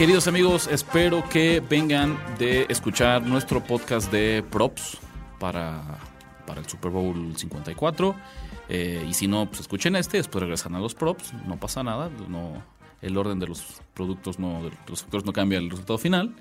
[0.00, 4.96] Queridos amigos, espero que vengan de escuchar nuestro podcast de props
[5.38, 5.98] para,
[6.46, 8.14] para el Super Bowl 54.
[8.70, 12.08] Eh, y si no, pues escuchen este, después regresan a los props, no pasa nada,
[12.30, 12.62] no,
[13.02, 16.34] el orden de los productos, no, de los factores no cambia el resultado final.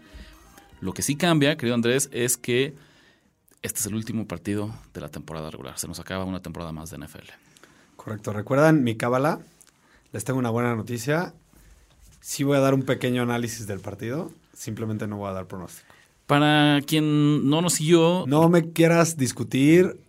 [0.79, 2.75] Lo que sí cambia, querido Andrés, es que
[3.61, 5.77] este es el último partido de la temporada regular.
[5.77, 7.27] Se nos acaba una temporada más de NFL.
[7.97, 8.31] Correcto.
[8.31, 9.41] ¿Recuerdan mi cábala?
[10.13, 11.33] Les tengo una buena noticia.
[12.19, 14.31] Sí voy a dar un pequeño análisis del partido.
[14.53, 15.87] Simplemente no voy a dar pronóstico.
[16.27, 18.25] Para quien no nos siguió...
[18.27, 19.99] No me quieras discutir.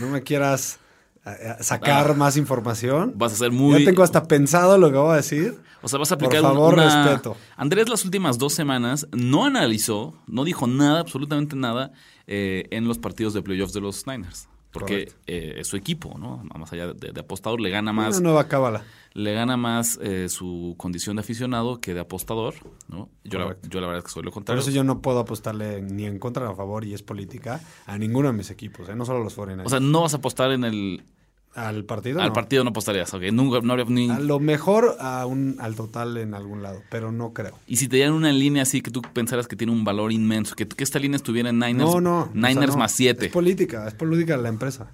[0.00, 0.78] No me quieras
[1.24, 2.14] eh, sacar Ah.
[2.14, 3.12] más información.
[3.16, 3.80] Vas a ser muy...
[3.80, 5.58] Ya tengo hasta pensado lo que voy a decir.
[5.82, 7.36] O sea, vas a Por aplicar favor, una- respeto.
[7.56, 11.92] Andrés las últimas dos semanas no analizó, no dijo nada, absolutamente nada,
[12.26, 14.48] eh, en los partidos de playoffs de los Niners.
[14.72, 16.42] Porque eh, es su equipo, ¿no?
[16.58, 18.84] Más allá de, de apostador, le gana más, Una nueva cábala.
[19.12, 22.54] le gana más eh, su condición de aficionado que de apostador,
[22.88, 23.10] ¿no?
[23.24, 24.62] Yo la, yo la verdad es que soy lo Por contrario.
[24.62, 27.98] eso yo no puedo apostarle ni en contra ni a favor, y es política, a
[27.98, 28.96] ninguno de mis equipos, ¿eh?
[28.96, 31.02] no solo a los 49 O sea, no vas a apostar en el...
[31.54, 32.20] al partido.
[32.20, 32.32] Al no.
[32.32, 33.22] partido no apostarías, ok.
[33.32, 34.10] Nunca, no habría ni...
[34.10, 37.58] A lo mejor a un, al total en algún lado, pero no creo.
[37.66, 40.54] Y si te dieran una línea así que tú pensaras que tiene un valor inmenso,
[40.54, 42.20] que, que esta línea estuviera en Niners, no, no.
[42.20, 42.78] o sea, Niners no.
[42.78, 44.90] más 7, Es política, es política de la empresa.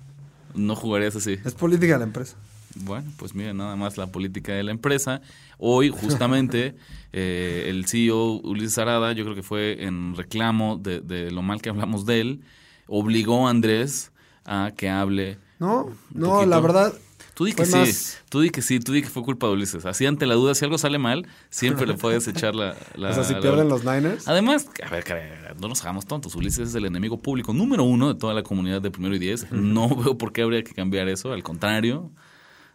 [0.54, 1.38] no jugarías así.
[1.44, 2.36] Es política de la empresa.
[2.74, 5.20] Bueno, pues miren, nada más la política de la empresa.
[5.58, 6.74] Hoy, justamente,
[7.12, 11.62] eh, el CEO Ulises Arada, yo creo que fue en reclamo de, de lo mal
[11.62, 12.40] que hablamos de él,
[12.86, 14.12] obligó a Andrés
[14.44, 15.38] a que hable.
[15.58, 16.46] No, no, poquito.
[16.50, 16.94] la verdad.
[17.34, 19.52] Tú di que sí, más- tú di que sí, tú di que fue culpa de
[19.52, 19.86] Ulises.
[19.86, 22.76] Así ante la duda, si algo sale mal, siempre le puedes echar la...
[22.96, 24.26] la- o sea, si la- pierden los Niners.
[24.26, 26.34] Además, a ver, no nos hagamos tontos.
[26.34, 29.50] Ulises es el enemigo público número uno de toda la comunidad de primero y diez.
[29.52, 31.32] No veo por qué habría que cambiar eso.
[31.32, 32.10] Al contrario,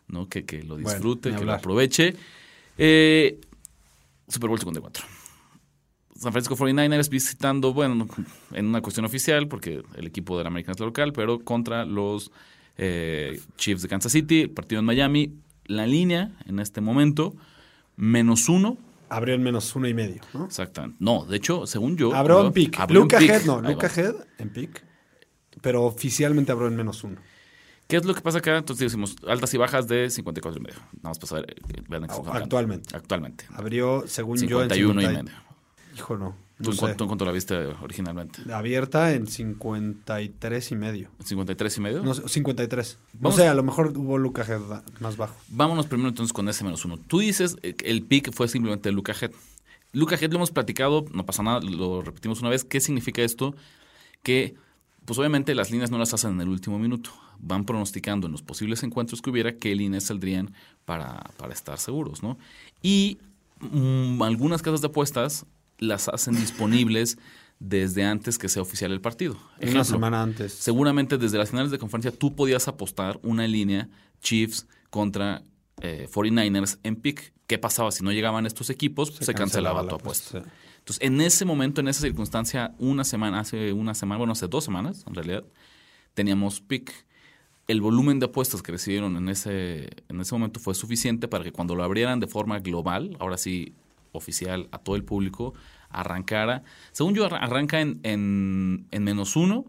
[0.07, 0.29] ¿no?
[0.29, 2.15] que, que lo disfrute, que lo aproveche.
[2.77, 3.41] Eh,
[4.29, 5.03] Super Bowl 54.
[6.15, 8.07] San Francisco 49ers visitando, bueno,
[8.53, 12.31] en una cuestión oficial, porque el equipo de la American es local, pero contra los
[12.77, 15.33] eh, Chiefs de Kansas City, partido en Miami.
[15.65, 17.35] La línea en este momento,
[17.95, 18.77] menos uno.
[19.09, 20.45] Abrió en menos uno y medio, ¿no?
[20.45, 20.97] Exactamente.
[20.99, 22.13] No, de hecho, según yo.
[22.13, 22.89] Abrió en pick.
[22.89, 23.19] Luca.
[23.19, 23.87] Head, no, Luca.
[23.95, 24.83] Head en pick.
[25.61, 27.17] Pero oficialmente abrió en menos uno.
[27.87, 28.57] ¿Qué es lo que pasa acá?
[28.57, 30.79] Entonces decimos altas y bajas de 54 y medio.
[31.01, 31.45] Vamos a pasar.
[31.47, 31.55] eh,
[31.87, 32.31] vean hablando.
[32.33, 32.95] Actualmente.
[32.95, 33.45] Actualmente.
[33.53, 35.37] Abrió, según yo, en 51 y 50 medio.
[35.95, 36.35] Hijo, no.
[36.63, 36.79] ¿Tú, no en sé.
[36.79, 38.41] cuánto- tú en cuánto la viste originalmente?
[38.53, 41.09] Abierta en 53 y medio.
[41.23, 42.03] ¿53 y medio?
[42.03, 42.97] No sé, 53.
[43.13, 44.61] Vamos- No sé, a lo mejor hubo Luca Head
[44.99, 45.35] más bajo.
[45.49, 46.97] Vámonos primero entonces con ese menos uno.
[46.97, 49.31] Tú dices eh, que el pick fue simplemente Luca Head.
[49.91, 52.63] Luca Head lo hemos platicado, no pasa nada, lo repetimos una vez.
[52.63, 53.55] ¿Qué significa esto?
[54.23, 54.55] Que,
[55.05, 57.11] pues obviamente las líneas no las hacen en el último minuto.
[57.39, 60.53] Van pronosticando en los posibles encuentros que hubiera qué líneas saldrían
[60.85, 62.37] para, para estar seguros, ¿no?
[62.81, 63.17] Y
[63.59, 65.45] mm, algunas casas de apuestas
[65.79, 67.17] las hacen disponibles
[67.59, 69.37] desde antes que sea oficial el partido.
[69.61, 70.53] Una semana antes.
[70.53, 73.89] Seguramente desde las finales de conferencia tú podías apostar una línea
[74.21, 75.43] Chiefs contra
[75.81, 77.33] eh, 49ers en pick.
[77.47, 79.13] ¿Qué pasaba si no llegaban estos equipos?
[79.15, 80.43] Se, cancelaba, la tu apuesta.
[80.79, 84.63] Entonces, en ese momento, en esa circunstancia, una semana, hace una semana, bueno, hace dos
[84.65, 85.43] semanas, en realidad,
[86.13, 86.91] teníamos pick.
[87.67, 91.53] El volumen de apuestas que recibieron en ese, en ese momento fue suficiente para que
[91.53, 93.73] cuando lo abrieran de forma global, ahora sí
[94.13, 95.53] oficial a todo el público,
[95.89, 96.63] arrancara.
[96.93, 99.65] Según yo, arra- arranca en, en, en menos uno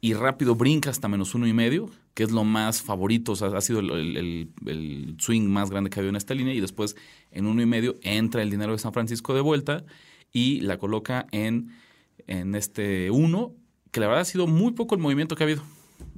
[0.00, 3.48] y rápido brinca hasta menos uno y medio, que es lo más favorito, o sea,
[3.48, 6.60] ha sido el- el- el swing más grande que ha habido en esta línea, y
[6.60, 6.96] después
[7.30, 9.84] en uno y medio entra el dinero de San Francisco de vuelta
[10.32, 11.72] y la coloca en,
[12.26, 13.52] en este uno,
[13.90, 15.62] que la verdad ha sido muy poco el movimiento que ha habido.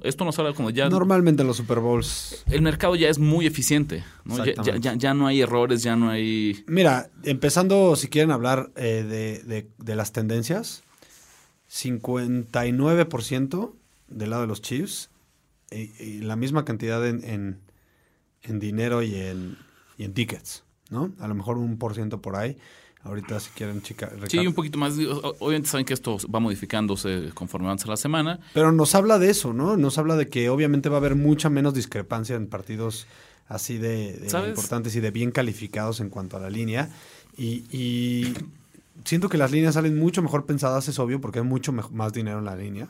[0.03, 0.89] Esto nos habla como ya...
[0.89, 2.43] Normalmente en los Super Bowls.
[2.49, 4.37] El mercado ya es muy eficiente, ¿no?
[4.37, 4.85] Ya, ya- Exactamente.
[4.85, 6.63] ya- ya no hay errores, ya no hay...
[6.67, 10.83] Mira, empezando, si quieren hablar eh, de, de- de las tendencias,
[11.69, 13.73] 59%
[14.07, 15.09] del lado de los Chiefs
[15.71, 17.59] y, y la misma cantidad en, en-
[18.43, 19.57] en dinero y en,
[19.97, 21.11] y en tickets, ¿no?
[21.19, 22.57] A lo mejor un por ciento por ahí.
[23.03, 24.11] Ahorita si quieren, chica.
[24.27, 24.93] Sí, un poquito más.
[25.39, 28.39] Obviamente saben que esto va modificándose conforme avanza la semana.
[28.53, 29.77] Pero nos habla de eso, ¿no?
[29.77, 33.07] Nos habla de que obviamente va a haber mucha menos discrepancia en partidos
[33.47, 36.89] así de, importantes y de bien calificados en cuanto a la línea.
[37.37, 38.33] Y, y
[39.05, 42.39] siento que las líneas salen mucho mejor pensadas, es obvio, porque hay mucho más dinero
[42.39, 42.89] en la línea.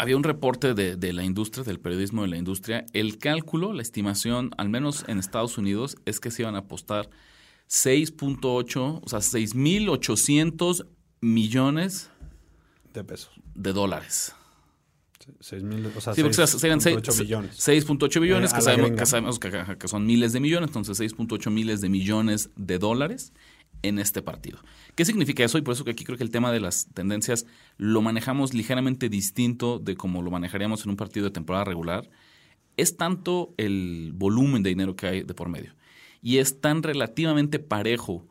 [0.00, 2.84] Había un reporte de, de, la industria, del periodismo de la industria.
[2.92, 7.08] El cálculo, la estimación, al menos en Estados Unidos, es que se iban a apostar
[7.68, 10.86] 6.8, o sea, 6.800
[11.20, 12.10] millones
[12.92, 13.30] de pesos.
[13.54, 14.34] De dólares.
[15.40, 17.68] 6 mil, o sea, sí, 6, serían 6.8 billones.
[17.68, 19.38] 6.8 billones, eh, que, sabemos, que, sabemos,
[19.78, 23.32] que, son miles de millones, entonces 6.8 miles de millones de dólares
[23.82, 24.58] en este partido.
[24.94, 25.56] ¿Qué significa eso?
[25.56, 27.46] Y por eso que aquí creo que el tema de las tendencias
[27.78, 32.10] lo manejamos ligeramente distinto de como lo manejaríamos en un partido de temporada regular.
[32.76, 35.72] Es tanto el volumen de dinero que hay de por medio
[36.24, 38.26] y es tan relativamente parejo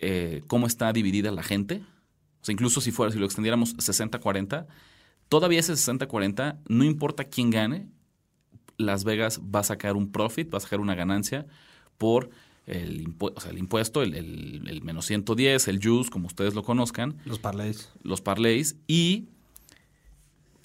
[0.00, 1.82] eh, cómo está dividida la gente.
[2.42, 4.66] O sea, incluso si fuera, si lo extendiéramos 60-40,
[5.30, 7.88] todavía ese 60-40, no importa quién gane,
[8.76, 11.46] Las Vegas va a sacar un profit, va a sacar una ganancia
[11.96, 12.28] por
[12.66, 17.16] el, o sea, el impuesto, el, el, menos 110, el juice, como ustedes lo conozcan.
[17.24, 17.92] Los parlays.
[18.02, 19.30] Los parlays y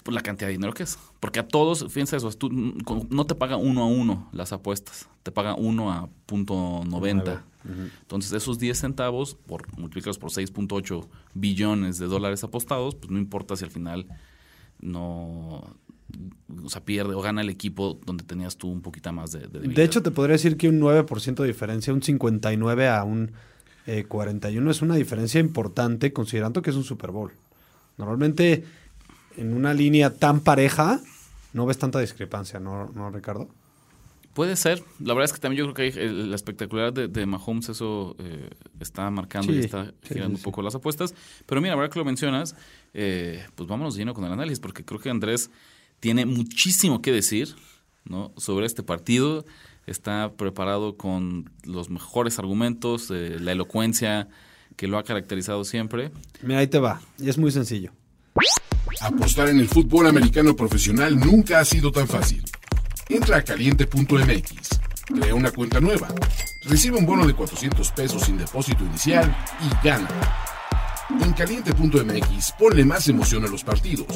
[0.06, 0.98] la cantidad de dinero que es.
[1.20, 5.30] Porque a todos, fíjense eso, tú, no te paga uno a uno las apuestas, te
[5.30, 7.44] paga uno a punto 90.
[8.00, 13.54] Entonces, esos 10 centavos, por multiplicados por 6.8 billones de dólares apostados, pues no importa
[13.54, 14.06] si al final
[14.80, 15.76] no
[16.62, 19.60] o sea, pierde o gana el equipo donde tenías tú un poquito más de, de
[19.60, 23.32] De hecho, te podría decir que un 9% de diferencia, un 59 a un
[24.08, 27.32] 41 eh, es una diferencia importante considerando que es un Super Bowl.
[27.98, 28.64] Normalmente
[29.36, 31.00] en una línea tan pareja
[31.52, 33.48] no ves tanta discrepancia, ¿no, no Ricardo?
[34.34, 34.82] Puede ser.
[34.98, 38.48] La verdad es que también yo creo que la espectacularidad de, de, Mahomes eso eh,
[38.80, 41.14] está marcando y está girando un poco las apuestas.
[41.44, 42.56] Pero mira, ahora que lo mencionas,
[42.94, 45.50] eh, pues vámonos lleno con el análisis, porque creo que Andrés
[46.00, 47.54] tiene muchísimo que decir
[48.04, 48.32] ¿no?
[48.38, 49.44] sobre este partido.
[49.86, 54.28] Está preparado con los mejores argumentos, eh, la elocuencia
[54.76, 56.10] que lo ha caracterizado siempre.
[56.40, 57.02] Mira, ahí te va.
[57.18, 57.92] Y es muy sencillo.
[59.00, 62.44] Apostar en el fútbol americano profesional nunca ha sido tan fácil.
[63.08, 66.08] Entra a caliente.mx, crea una cuenta nueva,
[66.64, 70.08] recibe un bono de 400 pesos sin depósito inicial y gana.
[71.20, 74.06] En caliente.mx ponle más emoción a los partidos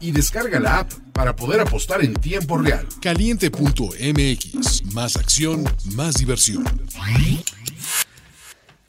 [0.00, 2.86] y descarga la app para poder apostar en tiempo real.
[3.02, 5.64] Caliente.mx, más acción,
[5.94, 6.64] más diversión.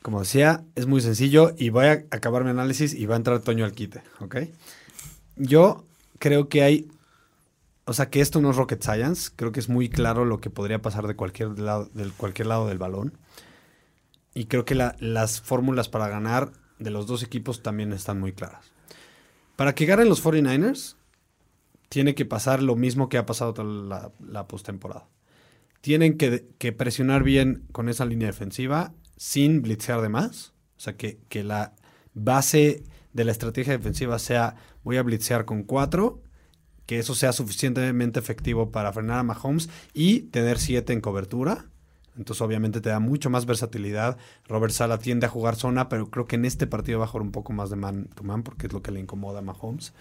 [0.08, 3.42] Como decía, es muy sencillo y voy a acabar mi análisis y va a entrar
[3.42, 4.38] Toño al quite, ¿ok?
[5.36, 5.84] Yo
[6.18, 6.88] creo que hay
[7.84, 9.32] o sea, que esto no es rocket science.
[9.36, 12.70] Creo que es muy claro lo que podría pasar de cualquier lado, del, cualquier lado
[12.70, 13.18] del balón.
[14.34, 18.64] Y creo que las fórmulas para ganar de los dos equipos también están muy claras.
[19.58, 20.96] Para que ganen los 49ers,
[21.90, 25.10] tiene que pasar lo mismo que ha pasado toda la, la postemporada.
[25.82, 30.54] Tienen que, que, presionar bien con esa línea defensiva sin blitzear de más.
[30.78, 31.74] O sea, que, que la
[32.14, 32.84] base
[33.14, 36.22] de la estrategia defensiva sea voy a blitzear con cuatro
[36.88, 41.66] que eso sea suficientemente efectivo para frenar a Mahomes y tener siete en cobertura.
[42.18, 44.18] Entonces, obviamente, te da mucho más versatilidad.
[44.48, 47.24] Robert Sala tiende a jugar zona, pero creo que en este partido va a jugar
[47.24, 49.94] un poco más de man to man porque es lo que le incomoda a Mahomes.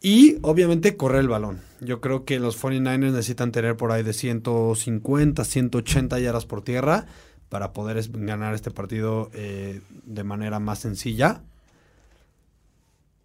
[0.00, 1.62] Y, obviamente, correr el balón.
[1.80, 7.06] Yo creo que los 49ers necesitan tener por ahí de 150, 180 yardas por tierra
[7.48, 11.42] para poder ganar este partido eh, de manera más sencilla.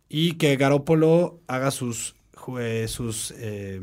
[0.07, 2.15] Y que Garópolo haga sus
[2.87, 3.81] sus eh,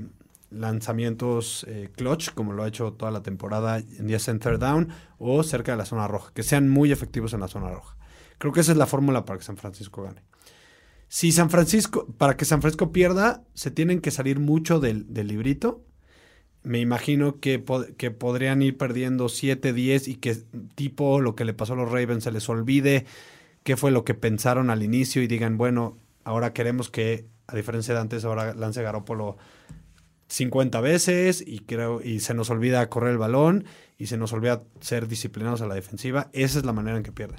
[0.51, 5.43] lanzamientos eh, clutch, como lo ha hecho toda la temporada en día center down o
[5.43, 7.97] cerca de la zona roja, que sean muy efectivos en la zona roja.
[8.39, 10.23] Creo que esa es la fórmula para que San Francisco gane.
[11.09, 15.85] Si San Francisco, para que San Francisco pierda, se tienen que salir mucho del, librito.
[16.67, 17.63] Me imagino que,
[17.97, 20.35] que, podrían ir perdiendo 7, 10 y que
[20.75, 23.07] tipo lo que le pasó a los Ravens se les olvide
[23.63, 27.95] qué fue lo que pensaron al inicio y digan, bueno, ahora queremos que a diferencia
[27.95, 29.37] de antes, ahora lance Garópolo
[30.27, 33.65] 50 veces y, creo, y se nos olvida correr el balón
[33.97, 36.31] y se nos olvida ser disciplinados a la defensiva.
[36.33, 37.39] Esa es la manera en que pierden.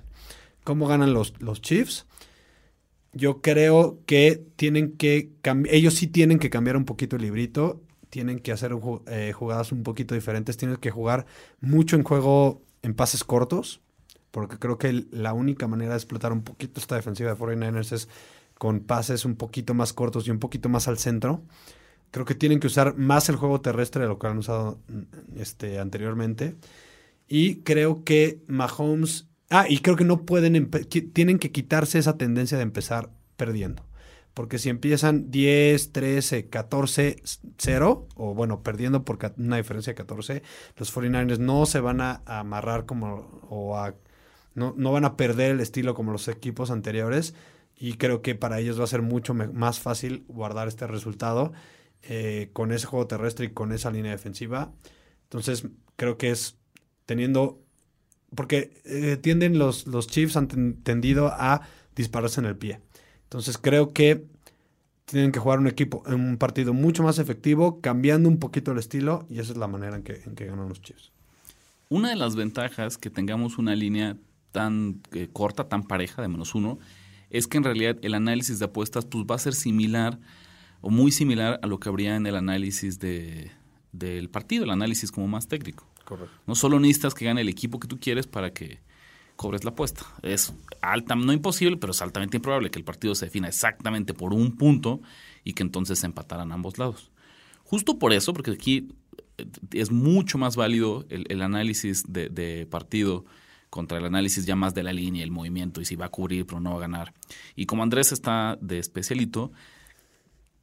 [0.63, 2.05] ¿Cómo ganan los, los Chiefs?
[3.11, 5.31] Yo creo que tienen que
[5.69, 7.81] ellos sí tienen que cambiar un poquito el librito,
[8.17, 8.71] tienen que hacer
[9.05, 11.27] eh, jugadas un poquito diferentes, tienen que jugar
[11.61, 13.79] mucho en juego en pases cortos,
[14.31, 18.09] porque creo que la única manera de explotar un poquito esta defensiva de 49ers es
[18.55, 21.43] con pases un poquito más cortos y un poquito más al centro.
[22.09, 25.39] Creo que tienen que usar más el juego terrestre de lo que han usado mm,
[25.39, 26.55] este, anteriormente.
[27.27, 29.27] Y creo que Mahomes...
[29.51, 30.71] Ah, y creo que no pueden...
[31.13, 33.86] Tienen que quitarse esa tendencia de empezar perdiendo.
[34.37, 37.23] Porque si empiezan 10, 13, 14,
[37.57, 40.43] 0, o bueno, perdiendo por una diferencia de 14,
[40.75, 43.95] los 49ers no se van a, amarrar como o a
[44.53, 47.33] no, no van a perder el estilo como los equipos anteriores
[47.75, 51.51] y creo que para ellos va a ser mucho más fácil guardar este resultado
[52.03, 54.71] eh, con ese juego terrestre y con esa línea defensiva.
[55.23, 55.65] Entonces
[55.95, 56.59] creo que es
[57.07, 57.59] teniendo,
[58.35, 61.61] porque eh, tienden los, los Chiefs han tendido a
[61.95, 62.81] dispararse en el pie.
[63.27, 64.25] Entonces creo que
[65.03, 68.77] tienen que jugar un equipo, en un partido mucho más efectivo, cambiando un poquito el
[68.77, 71.11] estilo, y esa es la manera en que, en que ganan los Chiefs.
[71.89, 74.17] Una de las ventajas que tengamos una línea
[74.51, 76.79] tan eh, corta, tan pareja de menos uno,
[77.29, 80.19] es que en realidad el análisis de apuestas pues, va a ser similar
[80.81, 83.51] o muy similar a lo que habría en el análisis de,
[83.91, 85.85] del partido, el análisis como más técnico.
[86.05, 86.33] Correcto.
[86.45, 88.79] No solo necesitas que gane el equipo que tú quieres para que
[89.37, 90.05] cobres la apuesta.
[90.21, 94.33] Es alta, no imposible, pero es altamente improbable que el partido se defina exactamente por
[94.33, 94.99] un punto
[95.45, 97.11] y que entonces se empataran ambos lados.
[97.63, 98.89] Justo por eso, porque aquí
[99.37, 103.25] eh, es mucho más válido el, análisis de, partido
[103.69, 106.45] contra el análisis ya más de la línea, el movimiento y si va a cubrir
[106.45, 107.13] pero no va a ganar.
[107.55, 109.51] Y como Andrés está de especialito,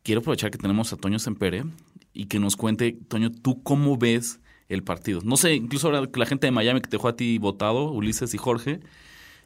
[0.02, 1.64] quiero aprovechar que tenemos a Toño Sempere
[2.12, 5.20] y que nos cuente, Toño, ¿tú cómo ves el partido.
[5.24, 8.34] No sé, incluso ahora la gente de Miami que te dejó a ti votado, Ulises
[8.34, 8.80] y Jorge,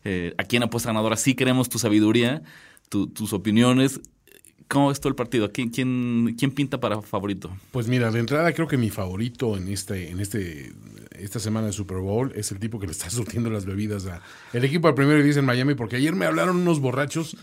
[0.05, 2.43] eh, aquí en Apuesta Ganadora sí queremos tu sabiduría,
[2.89, 4.01] tus opiniones.
[4.69, 5.51] ¿Cómo ves todo el partido?
[5.51, 7.51] ¿Quién, quién, quién pinta para favorito?
[7.71, 10.73] Pues mira, de entrada creo que mi favorito en este, en este,
[11.13, 14.21] esta semana de Super Bowl es el tipo que le está surtiendo las bebidas a
[14.53, 17.37] el equipo al primero y dice en Miami, porque ayer me hablaron unos borrachos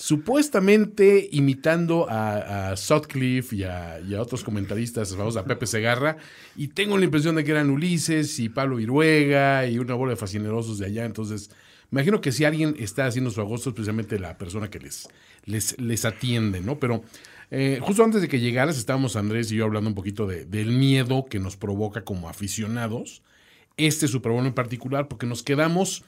[0.00, 6.16] supuestamente imitando a, Sutcliffe y a, otros comentaristas, vamos a Pepe Segarra,
[6.56, 10.16] y tengo la impresión de que eran Ulises y Pablo Viruega y una bola de
[10.16, 11.50] fascinerosos de allá, entonces
[11.90, 15.06] me imagino que si alguien está haciendo su agosto es precisamente la persona que les,
[15.44, 16.78] les, les atiende, ¿no?
[16.78, 17.04] Pero
[17.50, 20.70] eh, justo antes de que llegaras estábamos Andrés y yo hablando un poquito de, del
[20.70, 23.22] miedo que nos provoca como aficionados
[23.76, 26.04] este Super Bowl en particular, porque nos quedamos,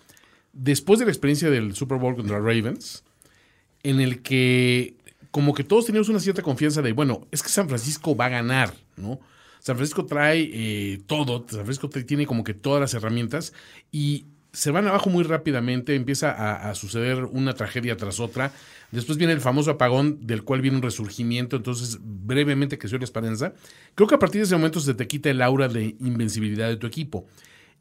[0.54, 3.04] después de la experiencia del Super Bowl contra Ravens,
[3.82, 4.96] en el que
[5.30, 8.30] como que todos teníamos una cierta confianza de, bueno, es que San Francisco va a
[8.30, 9.18] ganar, ¿no?
[9.60, 13.52] San Francisco trae eh, todo, San Francisco tiene como que todas las herramientas
[13.90, 18.52] y se van abajo muy rápidamente, empieza a, suceder una tragedia tras otra.
[18.90, 23.54] Después viene el famoso apagón del cual viene un resurgimiento, entonces brevemente soy la esperanza.
[23.94, 26.76] Creo que a partir de ese momento se te quita el aura de invencibilidad de
[26.76, 27.26] tu equipo.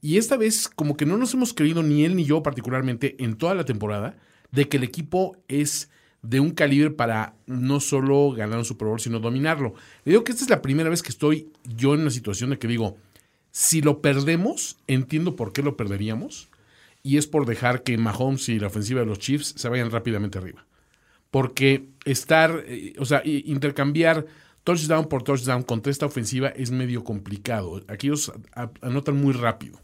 [0.01, 3.35] Y esta vez como que no nos hemos creído ni él ni yo particularmente en
[3.35, 4.15] toda la temporada
[4.51, 5.89] de que el equipo es
[6.21, 9.73] de un calibre para no solo ganar un Super sino dominarlo.
[10.05, 12.59] Le digo que esta es la primera vez que estoy yo en una situación de
[12.59, 12.97] que digo,
[13.51, 16.49] si lo perdemos, entiendo por qué lo perderíamos,
[17.03, 20.37] y es por dejar que Mahomes y la ofensiva de los Chiefs se vayan rápidamente
[20.37, 20.65] arriba.
[21.31, 24.25] Porque estar, eh, o sea, intercambiar
[24.63, 27.81] touchdown por touchdown contra esta ofensiva es medio complicado.
[27.87, 28.31] Aquí ellos
[28.81, 29.79] anotan muy rápido.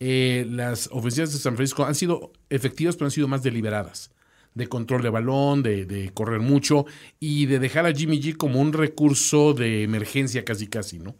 [0.00, 4.12] Eh, las ofensivas de San Francisco han sido efectivas, pero han sido más deliberadas.
[4.54, 6.86] De control de balón, de, correr mucho
[7.20, 11.14] y de dejar a Jimmy G como un recurso de emergencia casi casi, ¿no?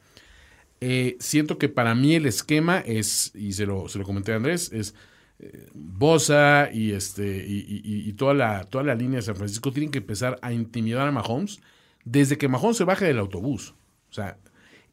[0.80, 4.36] Eh, siento que para mí el esquema es, y se lo, se lo comenté a
[4.36, 4.94] Andrés, es
[5.40, 9.98] eh, Bosa y, este, y, toda, la, toda la línea de San Francisco tienen que
[9.98, 11.60] empezar a intimidar a Mahomes
[12.04, 13.74] desde que Mahomes se baje del autobús.
[14.10, 14.38] O sea,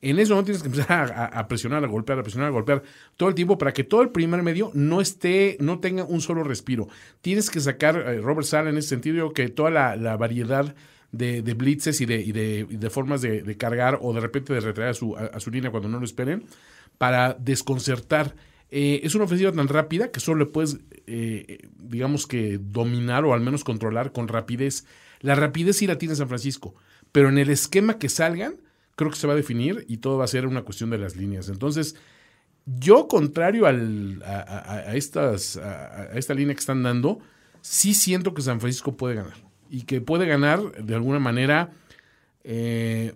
[0.09, 2.83] en eso no tienes que empezar a, presionar, a golpear, a presionar, a golpear
[3.17, 6.43] todo el tiempo para que todo el primer medio no esté, no tenga un solo
[6.43, 6.87] respiro.
[7.21, 10.75] Tienes que sacar, eh, Robert Sala en ese sentido, que toda la, variedad
[11.11, 15.39] de, blitzes y de, formas de, cargar o de repente de retraer a su, a,
[15.39, 16.43] su línea cuando no lo esperen
[16.99, 18.35] para desconcertar.
[18.69, 23.33] Eh, es una ofensiva tan rápida que solo le puedes, eh, digamos que, dominar o
[23.33, 24.85] al menos controlar con rapidez.
[25.21, 26.75] La rapidez sí la tiene San Francisco,
[27.11, 28.55] pero en el esquema que salgan,
[28.95, 31.15] creo que se va a definir y todo va a ser una cuestión de las
[31.15, 31.49] líneas.
[31.49, 31.95] Entonces,
[32.65, 37.19] yo, contrario al, a, estas, a, esta línea que están dando,
[37.61, 39.35] sí siento que San Francisco puede ganar.
[39.69, 41.71] Y que puede ganar de alguna manera
[42.43, 43.13] eh,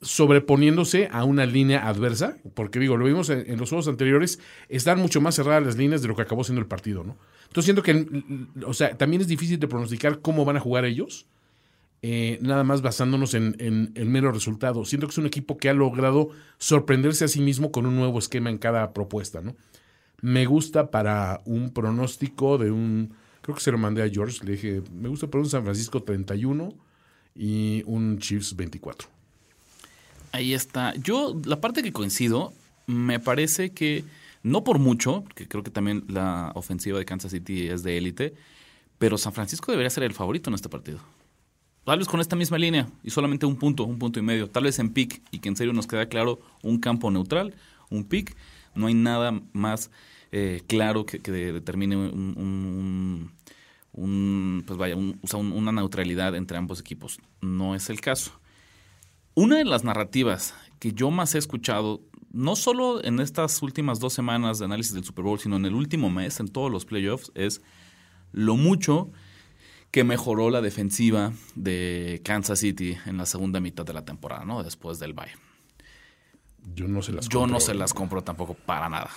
[0.00, 2.38] sobreponiéndose a una línea adversa.
[2.54, 4.38] Porque digo, lo vimos en, los juegos anteriores,
[4.68, 7.18] están mucho más cerradas las líneas de lo que acabó siendo el partido, ¿no?
[7.48, 8.06] Entonces siento que,
[8.64, 11.26] o sea, también es difícil de pronosticar cómo van a jugar ellos.
[12.02, 14.84] Eh, nada más basándonos en, el mero resultado.
[14.84, 18.18] Siento que es un equipo que ha logrado sorprenderse a sí mismo con un nuevo
[18.18, 19.54] esquema en cada propuesta, ¿no?
[20.22, 24.52] Me gusta para un pronóstico de un, creo que se lo mandé a George, le
[24.52, 26.74] dije, me gusta para un San Francisco 31
[27.34, 29.08] y un Chiefs 24.
[30.32, 30.94] Ahí está.
[30.96, 32.52] Yo, la parte que coincido,
[32.86, 34.04] me parece que,
[34.42, 38.34] no por mucho, que creo que también la ofensiva de Kansas City es de élite,
[38.98, 41.00] pero San Francisco debería ser el favorito en este partido.
[41.90, 44.48] Tal vez con esta misma línea y solamente un punto, un punto y medio.
[44.48, 47.52] Tal vez en pick y que en serio nos queda claro un campo neutral,
[47.90, 48.36] un pick.
[48.76, 49.90] No hay nada más
[50.30, 53.32] eh, claro que, determine un,
[54.64, 57.18] pues vaya, una neutralidad entre ambos equipos.
[57.40, 58.38] No es el caso.
[59.34, 64.12] Una de las narrativas que yo más he escuchado, no solo en estas últimas dos
[64.12, 67.32] semanas de análisis del Super Bowl, sino en el último mes, en todos los playoffs,
[67.34, 67.62] es
[68.30, 69.10] lo mucho
[69.90, 74.62] que mejoró la defensiva de Kansas City en la segunda mitad de la temporada, ¿no?
[74.62, 75.32] Después del bye.
[76.74, 79.10] Yo no se las Yo no se las compro tampoco para nada.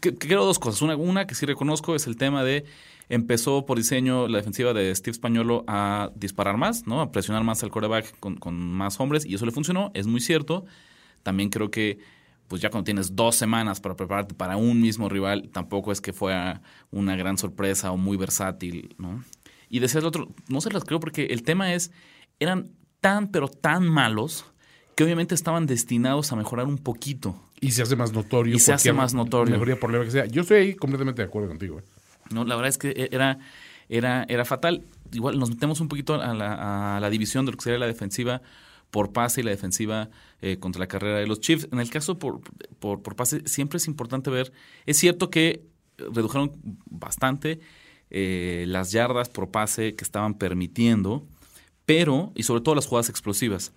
[0.00, 0.80] Quiero dos cosas.
[0.80, 2.64] Una, una que sí reconozco es el tema de
[3.10, 7.00] empezó por diseño la defensiva de Steve Españolo a disparar más, ¿no?
[7.00, 10.20] A presionar más al quarterback con, con más hombres y eso le funcionó, es muy
[10.20, 10.64] cierto.
[11.22, 11.98] También creo que
[12.48, 16.14] pues ya cuando tienes dos semanas para prepararte para un mismo rival, tampoco es que
[16.14, 19.22] fuera una gran sorpresa o muy versátil, ¿no?
[19.68, 21.90] Y decía el otro, no se las creo porque el tema es,
[22.40, 22.70] eran
[23.00, 24.44] tan, pero tan malos
[24.94, 27.40] que obviamente estaban destinados a mejorar un poquito.
[27.60, 28.56] Y se hace más notorio.
[28.56, 29.52] Y se hace más notorio.
[29.52, 30.26] Mejoría por que sea.
[30.26, 31.80] Yo estoy completamente de acuerdo contigo.
[31.80, 31.84] ¿eh?
[32.30, 33.38] No, la verdad es que era,
[33.88, 34.84] era, era fatal.
[35.12, 37.86] Igual nos metemos un poquito a la, a la división de lo que sería la
[37.86, 38.42] defensiva
[38.90, 40.08] por pase y la defensiva
[40.40, 41.68] eh, contra la carrera de los Chiefs.
[41.72, 42.40] En el caso por,
[42.78, 44.52] por, por, pase, siempre es importante ver.
[44.86, 45.62] Es cierto que
[45.96, 46.52] redujeron
[46.90, 47.60] bastante
[48.10, 51.26] eh, las yardas por pase que estaban permitiendo,
[51.84, 53.72] pero, y sobre todo las jugadas explosivas.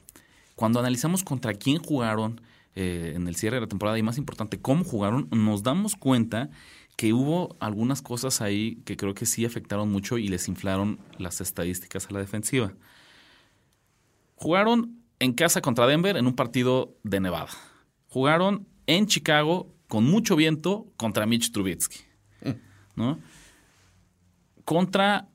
[0.56, 2.42] Cuando analizamos contra quién jugaron
[2.76, 6.50] eh, en el cierre de la temporada y más importante, cómo jugaron, nos damos cuenta
[6.96, 11.42] que hubo algunas cosas ahí que creo que sí afectaron mucho y les inflaron las
[11.42, 12.74] estadísticas a la defensiva.
[14.36, 17.50] Jugaron en casa contra Denver en un partido de Nevada.
[18.08, 22.00] Jugaron en Chicago con mucho viento contra Mitch Trubisky.
[22.96, 23.20] ¿no?
[24.66, 25.28] Contra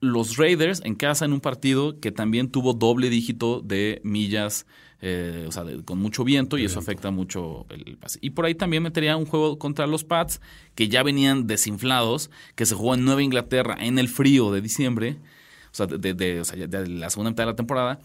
[0.00, 4.66] los Raiders en casa en un partido que también tuvo doble dígito de millas,
[5.02, 8.18] eh, o sea, con mucho viento y eso afecta mucho el pase.
[8.22, 10.40] Y por ahí también metería un juego contra los Pats
[10.74, 15.18] que ya venían desinflados, que se jugó en Nueva Inglaterra en el frío de diciembre,
[15.70, 18.00] o sea, de, de, o sea, de la segunda mitad de la temporada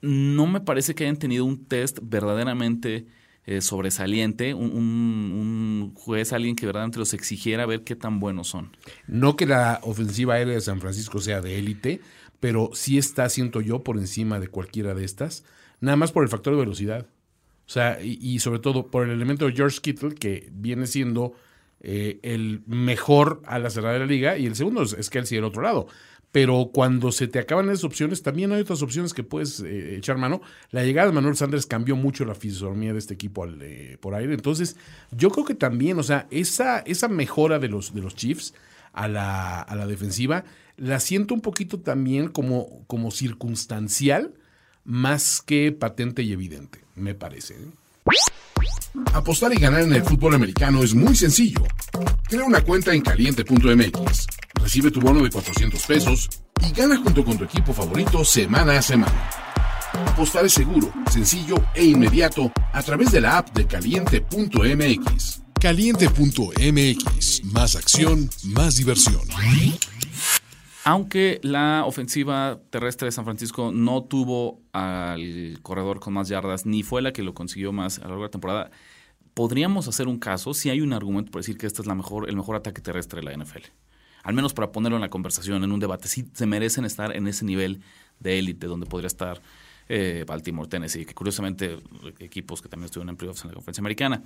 [0.00, 3.06] no me parece que hayan tenido un test verdaderamente
[3.50, 8.76] eh, sobresaliente, un, juez, alguien que verdaderamente los exigiera ver qué tan buenos son.
[9.06, 12.02] No que la ofensiva aérea de San Francisco sea de élite,
[12.40, 15.44] pero sí está, siento yo, por encima de cualquiera de estas,
[15.80, 17.06] nada más por el factor de velocidad.
[17.66, 21.32] O sea, y, sobre todo por el elemento de George Kittle, que viene siendo
[21.80, 25.36] eh, el mejor a la cerrada de la liga, y el segundo es, es Kelsey
[25.36, 25.86] del otro lado
[26.40, 30.18] pero cuando se te acaban esas opciones, también hay otras opciones que puedes eh, echar
[30.18, 30.40] mano.
[30.70, 34.34] La llegada de Manuel Sanders cambió mucho la fisonomía de este equipo eh, por aire.
[34.34, 34.76] Entonces,
[35.10, 38.54] yo creo que también, o sea, esa, esa mejora de los, de los Chiefs
[38.92, 40.44] a la, a la defensiva,
[40.76, 44.32] la siento un poquito también como, como circunstancial,
[44.84, 47.54] más que patente y evidente, me parece.
[47.54, 48.14] ¿eh?
[49.12, 51.64] Apostar y ganar en el fútbol americano es muy sencillo.
[52.28, 54.37] Crea una cuenta en caliente.mx
[54.68, 56.28] Recibe tu bono de 400 pesos
[56.60, 59.30] y gana junto con tu equipo favorito semana a semana.
[60.08, 65.42] Apostar es seguro, sencillo e inmediato a través de la app de caliente.mx.
[65.58, 69.22] Caliente.mx, más acción, más diversión.
[70.84, 76.82] Aunque la ofensiva terrestre de San Francisco no tuvo al corredor con más yardas, ni
[76.82, 78.70] fue la que lo consiguió más a lo largo de la temporada,
[79.32, 82.28] podríamos hacer un caso si hay un argumento para decir que este es la mejor,
[82.28, 83.87] el mejor ataque terrestre de la NFL
[84.22, 87.26] al menos para ponerlo en la conversación, en un debate, sí se merecen estar en
[87.26, 87.80] ese nivel
[88.20, 89.40] de élite donde podría estar
[89.88, 91.78] eh, Baltimore, Tennessee, que curiosamente
[92.18, 94.22] equipos que también estuvieron en playoffs en la conferencia americana.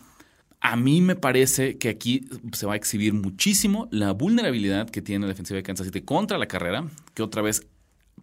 [0.61, 5.26] A mí me parece que aquí se va a exhibir muchísimo la vulnerabilidad que tiene
[5.26, 7.66] la defensiva de Kansas City contra la carrera, que otra vez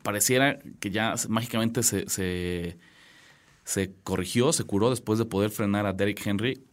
[0.04, 2.78] pareciera que ya mágicamente se, se,
[3.66, 6.64] se corrigió, se curó después de poder frenar a Derrick Henry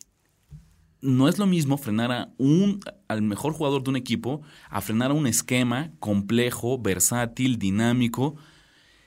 [1.06, 5.12] no es lo mismo frenar a un, al mejor jugador de un equipo a frenar
[5.12, 8.36] a un esquema complejo, versátil, dinámico,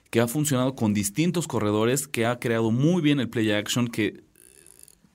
[0.10, 4.24] que ha funcionado con distintos corredores, que ha creado muy bien el play action, que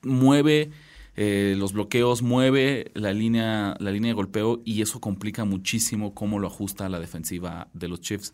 [0.03, 0.69] mueve
[1.15, 6.39] eh, los bloqueos, mueve la línea, la línea de golpeo y eso complica muchísimo cómo
[6.39, 8.33] lo ajusta la defensiva de los Chiefs.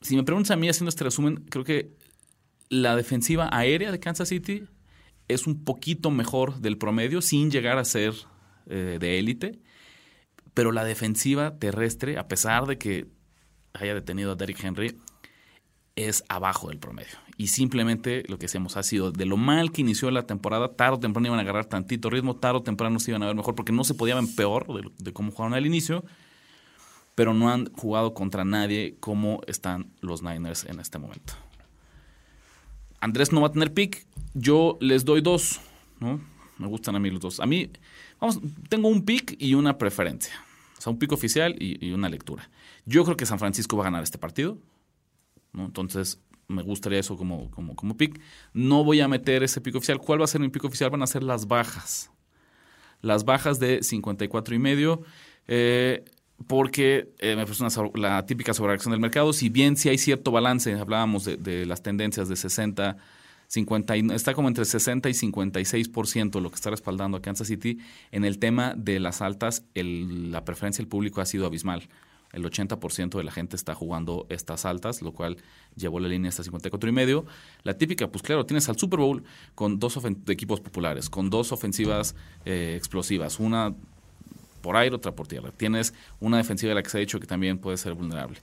[0.00, 1.92] Si me preguntas a mí haciendo este resumen, creo que
[2.68, 4.64] la defensiva aérea de Kansas City
[5.28, 8.14] es un poquito mejor del promedio sin llegar a ser
[8.66, 9.58] eh, de élite,
[10.52, 13.06] pero la defensiva terrestre, a pesar de que
[13.72, 14.96] haya detenido a Derrick Henry,
[15.96, 17.16] es abajo del promedio.
[17.36, 20.96] Y simplemente lo que hacemos ha sido de lo mal que inició la temporada, tarde
[20.96, 23.54] o temprano iban a agarrar tantito ritmo, tarde o temprano se iban a ver mejor,
[23.54, 26.04] porque no se podían peor de, de cómo jugaron al inicio,
[27.14, 31.34] pero no han jugado contra nadie como están los Niners en este momento.
[33.04, 35.60] Andrés no va a tener pick, yo les doy dos,
[36.00, 36.22] ¿no?
[36.56, 37.38] Me gustan a mí los dos.
[37.38, 37.70] A mí,
[38.18, 38.40] vamos,
[38.70, 40.34] tengo un pick y una preferencia.
[40.78, 42.48] O sea, un pick oficial y, una lectura.
[42.86, 44.56] Yo creo que San Francisco va a ganar este partido.
[45.52, 48.18] Entonces, me gustaría eso como, como, como pick.
[48.54, 49.98] No voy a meter ese pick oficial.
[49.98, 50.88] ¿Cuál va a ser mi pick oficial?
[50.88, 52.10] Van a ser las bajas.
[53.02, 55.02] Las bajas de 54 y medio.
[55.46, 56.06] Eh,
[56.46, 59.32] porque eh, me parece la típica sobrereacción del mercado.
[59.32, 62.96] Si bien si hay cierto balance, hablábamos de, las tendencias de 60,
[63.48, 67.78] 50, está como entre 60 y 56% lo que está respaldando a Kansas City.
[68.10, 71.88] En el tema de las altas, la preferencia del público ha sido abismal.
[72.32, 75.36] El 80% de la gente está jugando estas altas, lo cual
[75.76, 77.24] llevó la línea hasta 54 y medio.
[77.62, 79.22] La típica, pues claro, tienes al Super Bowl
[79.54, 83.72] con dos equipos populares, con dos ofensivas eh, explosivas, una
[84.64, 85.52] por aire, otra por tierra.
[85.54, 88.38] Tienes una defensiva de la que se ha dicho que también puede ser vulnerable.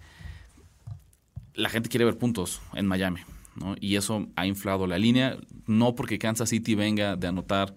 [1.55, 3.21] La gente quiere ver puntos en Miami,
[3.55, 3.75] ¿no?
[3.81, 7.73] Y eso ha inflado la línea, no porque Kansas City venga de anotar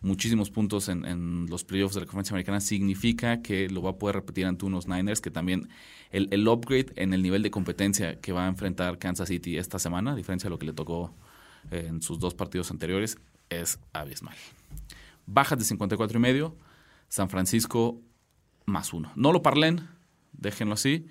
[0.00, 4.16] muchísimos puntos en, los playoffs de la conferencia americana, significa que lo va a poder
[4.16, 5.68] repetir ante unos Niners, que también
[6.12, 9.78] el, el upgrade en el nivel de competencia que va a enfrentar Kansas City esta
[9.78, 11.14] semana, a diferencia de lo que le tocó
[11.70, 13.18] en sus dos partidos anteriores,
[13.50, 14.34] es abismal.
[15.26, 16.56] Bajas de 54 y medio,
[17.12, 18.00] San Francisco
[18.64, 19.12] más uno.
[19.16, 19.86] No lo parlen,
[20.32, 21.08] déjenlo así.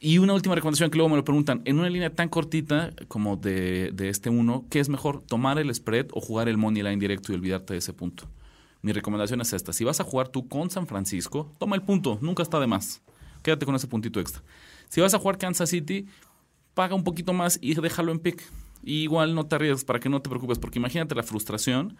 [0.00, 3.36] Y una última recomendación que luego me lo preguntan, en una línea tan cortita como
[3.36, 7.30] de, este uno, ¿qué es mejor, tomar el spread o jugar el money line directo
[7.30, 8.28] y olvidarte de ese punto?
[8.82, 12.18] Mi recomendación es esta, si vas a jugar tú con San Francisco, toma el punto,
[12.20, 13.00] nunca está de más.
[13.44, 14.42] Quédate con ese puntito extra.
[14.88, 16.06] Si vas a jugar Kansas City,
[16.74, 18.42] paga un poquito más y déjalo en pick.
[18.82, 21.96] igual no te arriesgues para que no te preocupes, porque imagínate la frustración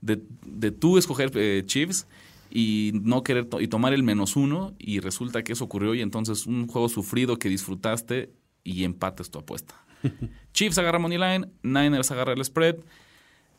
[0.00, 2.08] de, de tú escoger eh, Chiefs
[2.54, 6.46] y no querer y tomar el menos uno y resulta que eso ocurrió y entonces
[6.46, 8.30] un juego sufrido que disfrutaste
[8.62, 9.74] y empates tu apuesta.
[10.52, 12.76] Chiefs agarra Money Line, Niners agarra el spread.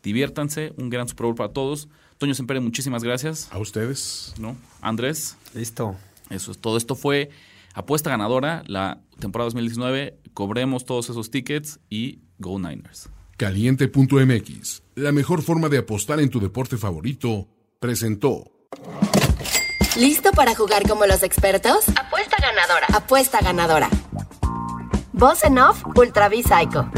[0.04, 1.90] Diviértanse, un gran Super Bowl para todos.
[2.20, 3.50] Toño Sempere, muchísimas gracias.
[3.52, 4.36] A ustedes.
[4.38, 4.56] ¿No?
[4.82, 5.38] Andrés.
[5.56, 5.96] Listo.
[6.30, 6.78] Eso es todo.
[6.78, 7.30] Esto fue
[7.74, 10.20] apuesta ganadora, la temporada 2019.
[10.34, 13.10] Cobremos todos esos tickets y Go Niners.
[13.38, 17.48] Caliente.mx, la mejor forma de apostar en tu deporte favorito,
[17.80, 18.53] presentó.
[19.96, 21.86] ¿Listo para jugar como los expertos?
[21.96, 22.88] Apuesta ganadora.
[22.94, 23.90] Apuesta ganadora.
[25.12, 26.90] Voz en off Ultra V Psycho.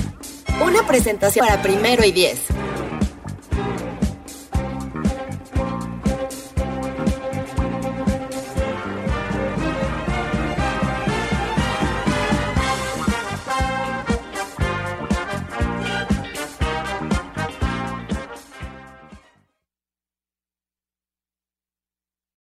[0.63, 2.39] Una presentación para primero y diez.